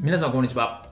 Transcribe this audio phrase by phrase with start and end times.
[0.00, 0.86] 皆さんこんにちは。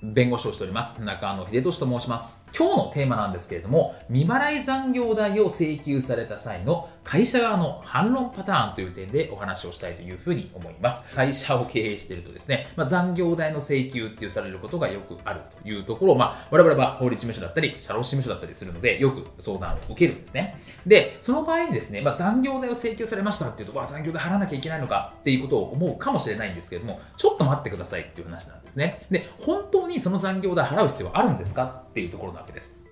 [0.00, 1.02] 弁護士をしております。
[1.02, 2.44] 中野秀俊と申します。
[2.56, 11.04] 今日のテーマなんですけれども未払い残業代を請求された際の会社側の反論パターンという点でお話をしたいというふうに思います。
[11.14, 20.60] 会社を経営しているとですね、まあ、残業代の請求っていうされることがよくあるというところを、まあ、我々は法律事務所だったり社労士事務所だったりするのでよく相談を受けるんですね。
[20.84, 29.02] でその場合にですね、まあ、残業代を請求されましたっていうとわ残業代払わなきゃいけないのかっていうことを思うかもしれないんですけれどもちょっと待ってくださいっていう話なんですね。
[29.12, 32.85] で本当にその残業代払う必要はあるんですかっていうところなわけです。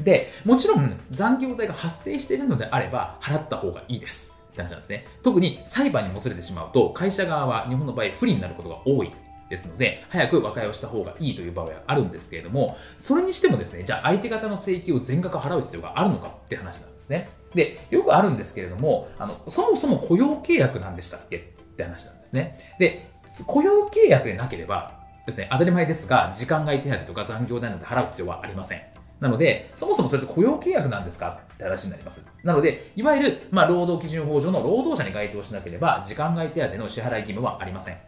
[0.00, 4.34] で、もちろん残業代が発生しているのであれば払った方がいいです。
[4.52, 5.06] って話なんですね。
[5.22, 9.12] 特に裁判にもつれてしまうと、会社側は日本の場合不利になることが多い
[9.48, 17.30] ですので、早く和解をした方がいいという場合はあるんですけれども、それにしてもですね、じゃあ相手方の請求を全額払う必要があるのかって話なんですね。
[17.54, 21.36] で、よくあるんですけれども、あの、そもそも雇用契約なんでしたっけ？
[21.36, 21.40] っ
[21.76, 22.58] て話なんですね。
[22.78, 23.08] で、
[23.46, 28.82] 雇用契約でなければですね、当たり前ですが、時間外手当とか残業代なんて払う必要はありません。
[29.20, 32.24] なので、そもそもそれって雇用契約なんですかって話になります。
[32.44, 37.98] なので、いわゆる、まあ、労働基準法上の労働者に該当しなければ、時間外手当の支払い義務はありません。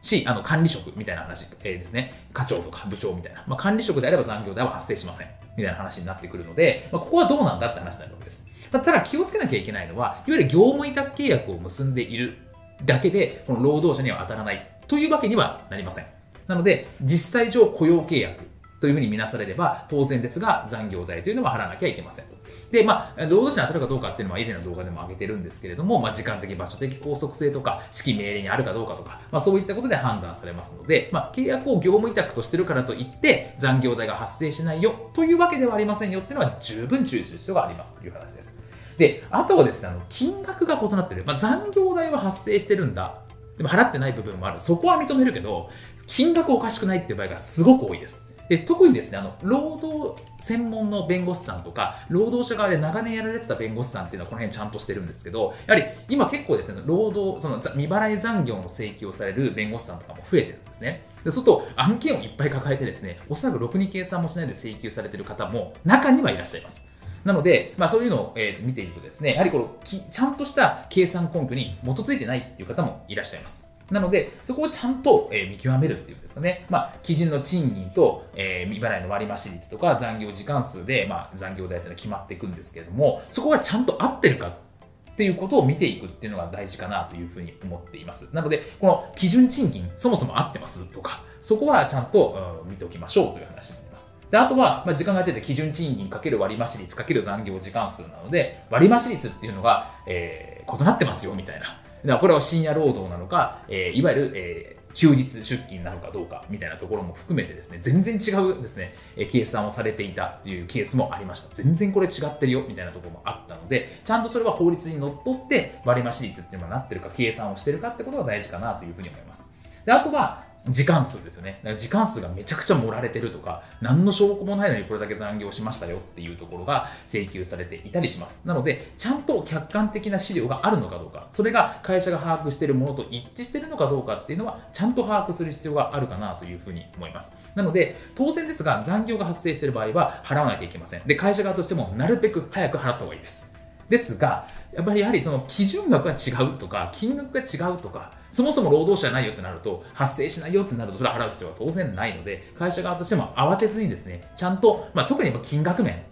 [0.00, 2.28] し、あの、管理職みたいな話、えー、ですね。
[2.32, 3.44] 課長とか部長みたいな。
[3.46, 5.28] まあ、管理職であれば残業代は発生しません。
[5.56, 8.46] みたいな話になってくるので、まあ、ここはどうなんだって話になるわけです。
[8.72, 12.38] まあ、ただ気をつけなきゃいけないのは、いわゆる業務委託契約を結んでいる
[12.84, 16.06] だけで、この労働者には当たらないというわけにはなりません。
[16.46, 18.53] なので、実際上雇用契約
[18.84, 22.26] というふうに見なされれば、当然ですが、残業代というのは払わなきゃいけません。
[22.70, 38.54] で、まあ、労働者に当たるかどうかっていうのは以前の動画でも挙げてるんですけれども、まあ、時間的、場所的拘束性とか、指揮命令にあるかどうかとか、まあ、そういったことで判断されますので、まあ、契約を業務委託としてるからといって、残業代が発生しないよというわけではありませんよっていうのは十分注意する必要がありますという話です。
[38.98, 41.24] で、あとはですね、あの、金額が異なってる。
[41.24, 43.24] まあ、残業代は発生してるんだ。
[43.56, 44.60] でも払ってない部分もある。
[44.60, 45.70] そこは認めるけど、
[46.06, 48.33] 金額おかしくないっていう場合がすごく多いです。
[48.48, 66.86] で特にですねあの労働専門の弁護士さんとか労働者側で長年やられてた弁護士さんっていうのはこの辺ちゃんとしてるんですけどやはり今結構ですね労働その未払い残業の請求をされる弁護士さんとかも増えてるんですねでそと案件をいっぱい抱えてですねおそらくろくに計算もしないで請求されてる方も中にはいらっしゃいます
[67.24, 73.73] なので、まあ、そういうのを、えー、見ているとですね、やはりこのきちゃんとした計算根拠に基づいてないっていう方もいらっしゃいます。
[73.94, 76.66] なので、そこをちゃんと、え見極めるっていうんですかね。
[76.68, 88.34] まあ、基準の賃金と、えー、未払いの割増率とか残業時間数で、まあ、残業代っていうのは決まっていくんですけれども、そこがちゃんと合ってるかっていうことを見ていくっていうのが大事かなというふうに思っています。
[88.34, 94.12] なので、この基準賃金、そもそも合ってますとか、そこはちゃんと、うん、見ておきましょうという話になります。
[94.28, 101.83] で、あとは、まあ、時間がやってて基準賃金かける割増率かける残業時間数なので、割増率っていうのが、えー、異なってますよみたいな。
[102.04, 111.54] だからこれは深夜労働なのか、えー、いわゆる、えー、休日出勤なのかどうかみたいなところも含めてですね、全然違うですね、え計算をされていたっていうケースもありました。
[111.54, 119.48] 全然これ違ってるよみたいなところもあったので、ちゃんとそれは法律にのっとって割増率っていうのがなってるか、計算をしてるかってことが大事かなというふうに思います。
[119.86, 121.60] で、あとは、時間数ですよね。
[121.62, 128.40] だから時間数がめちゃくちゃ盛られてるとか、何の証拠もないのにこれだけ残業しましたよっていうところが請求されていたりします。
[128.44, 137.32] なので、ちゃんと客観的な資料があるのかどうか、それが会社が把握しているものと一致しているのかどうかっていうのは、ちゃんと把握する必要があるかなというふうに思います。
[137.54, 141.02] なので、当然ですが、残業が発生している場合は払わなきゃいけません。
[141.06, 143.52] で、会社側としてもなるべく早く払った方がいいです。
[143.88, 156.02] ですが、やっぱりやはりその基準額が違うとか、金額が違うとか、そもそも労働者じゃないよってなると、発生しないよってなると、それは払う必要は当然ないので、会社側としても慌てずにですね、ちゃんと、まあ、特に金額面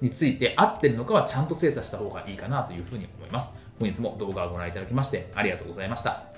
[0.00, 3.56] について合ってるのかはちゃんと精査した方がいいかなというふうに思います。
[3.80, 6.31] 本日も動画をご覧いただきましてありがとうございました。